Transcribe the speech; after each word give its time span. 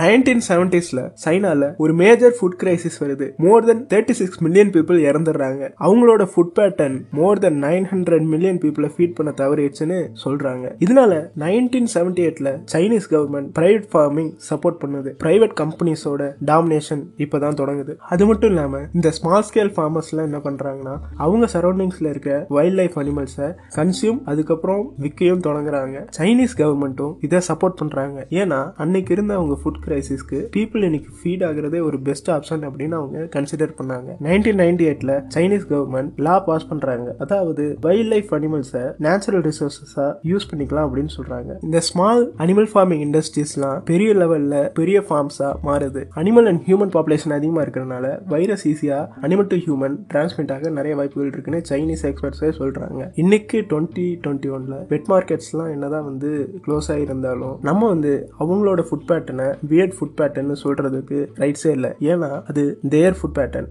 Nineteen 0.00 0.42
செவன்டிஸ்ல 0.48 1.00
சைனால 1.24 1.68
ஒரு 1.76 1.92
major 2.00 2.34
food 2.38 2.56
crisis 2.62 2.98
வருது. 3.00 3.26
More 3.36 3.64
than 3.68 3.84
thirty 3.92 4.14
six 4.20 4.40
million 4.44 4.70
people 4.70 4.98
இறந்துடுறாங்க. 5.10 5.62
அவங்களோட 5.86 6.22
food 6.32 6.52
pattern 6.58 6.98
more 7.10 7.38
than 7.38 7.62
nine 7.62 7.86
hundred 7.92 8.26
million 8.32 8.58
பீப்புளை 8.58 8.90
feed 8.96 9.14
பண்ண 9.14 9.32
தவறிடுச்சுன்னு 9.40 9.98
சொல்றாங்க. 10.24 10.66
இதனால 10.86 11.12
நைன்டீன் 11.44 11.88
செவன்டி 11.94 12.22
எயிட்ல 12.26 12.50
Chinese 12.72 13.08
government 13.14 13.48
private 13.58 13.88
farming 13.92 14.30
support 14.50 14.78
பண்ணுது. 14.82 15.12
பிரைவேட் 15.24 15.56
கம்பெனிஸோட 15.62 16.30
டாமினேஷன் 16.50 17.02
இப்பதான் 17.24 17.58
தொடங்குது. 17.62 17.96
அது 18.12 18.26
மட்டும் 18.26 18.50
இல்லாம 18.50 18.82
இந்த 18.94 19.10
ஸ்மால் 19.10 19.44
ஸ்கேல் 19.48 19.72
ஃபார்மர்ஸ்லாம் 19.76 20.28
என்ன 20.28 20.40
பண்றாங்கன்னா 20.44 20.94
அவங்க 21.16 21.46
சரௌண்டிங்ஸ்ல 21.52 22.08
இருக்க 22.14 22.46
வைல்ட் 22.48 22.78
லைஃப் 22.80 22.98
அனிமல்ஸை 22.98 23.48
கன்சியூம் 23.76 24.20
அதுக்கப்புறம் 24.24 24.84
விற்கையும் 25.00 25.44
தொடங்குறாங்க. 25.48 25.96
சைனீஸ் 26.18 26.56
கவர்மெண்ட்டும் 26.56 27.14
இதை 27.20 27.40
சப்போர்ட் 27.48 27.80
பண்றாங்க. 27.82 28.26
ஏன்னா 28.30 28.60
அன்னைக்கு 28.76 29.12
இருந்த 29.12 29.34
அவங்க 29.34 29.56
ஃபுட் 29.62 29.84
கிரைசிஸ்க்கு 29.88 30.40
பீப்புள் 30.56 30.86
இன்னைக்கு 30.90 31.10
ஃபீட் 31.18 31.44
ஆகுறதே 31.50 31.82
ஒரு 31.88 32.00
பெஸ்ட் 32.08 32.30
ஆப்ஷன் 32.36 32.64
அப்படின்னு 32.68 32.96
அவங்க 33.00 33.26
கன்சிடர் 33.36 33.74
பண்ணாங்க. 33.80 34.10
நைன்டீன் 34.28 34.60
நைன்டி 34.62 34.84
எயிட்ல 34.90 35.12
சைனீஸ் 35.36 35.66
கவர்மெண்ட் 35.72 36.10
லா 36.26 36.34
பாஸ் 36.48 36.68
பண்றாங்க. 36.70 37.08
அதாவது 37.24 37.64
வைல்ட் 37.86 38.10
லைஃப் 38.14 38.30
அனிமல்ஸை 38.38 38.84
நேச்சுரல் 39.06 39.44
ரிசோர்ஸஸா 39.48 40.06
யூஸ் 40.30 40.48
பண்ணிக்கலாம் 40.50 40.86
அப்படின்னு 40.88 41.12
சொல்றாங்க. 41.16 41.52
இந்த 41.66 41.80
ஸ்மால் 41.88 42.22
அனிமல் 42.44 42.68
ஃபார்மிங் 42.72 43.02
இண்டஸ்ட்ரீஸ்லாம் 43.06 43.78
பெரிய 43.90 44.10
லெவல்ல 44.22 44.56
பெரிய 44.80 44.98
ஃபார்ம்ஸா 45.08 45.50
மாறுது. 45.68 46.02
அனிமல் 46.22 46.48
அண்ட் 46.52 46.62
ஹியூமன் 46.68 46.92
பாப்புலேஷன் 46.96 47.36
அதிகமா 47.38 47.62
இருக்கிறதுனால 47.64 48.06
வைரஸ் 48.34 48.64
ஈஸியா 48.72 48.98
அனிமல் 49.26 49.50
டு 49.52 49.58
ஹியூமன் 49.66 49.96
டிரான்ஸ்மிட் 50.12 50.52
ஆக 50.56 50.70
நிறைய 50.78 50.94
வாய்ப்புகள் 51.00 51.32
இருக்குன்னு 51.32 51.62
சைனீஸ் 51.70 52.04
எக்ஸ்பர்ட்ஸே 52.10 52.52
சொல்றாங்க. 52.60 53.02
இன்னைக்கு 53.22 53.58
டுவெண்ட்டி 53.70 54.06
டுவெண்ட்டி 54.24 54.50
ஒன்ல 54.58 54.76
வெட் 54.92 55.08
மார்க்கெட்ஸ்லாம் 55.14 55.72
என்னதான் 55.74 56.06
வந்து 56.10 56.30
க்ளோஸ் 56.66 56.90
ஆகிருந்தாலும் 56.94 57.56
நம்ம 57.68 57.88
வந்து 57.94 58.12
அவங்களோட 58.42 58.80
ஃபுட் 58.88 59.06
பேட்டர்னை 59.10 59.48
வியர்ட் 59.68 59.96
ஃபுட் 59.98 60.16
பேட்டர்ன்னு 60.20 60.56
சொல்கிறதுக்கு 60.64 61.18
ரைட்ஸே 61.42 61.70
இல்லை. 61.70 61.90
ஏன்னா 62.00 62.42
அது 62.46 62.78
தேர் 62.88 63.16
ஃபுட் 63.20 63.38
பேட்டர்ன் 63.38 63.68